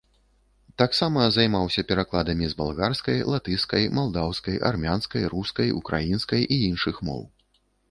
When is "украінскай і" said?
5.83-6.61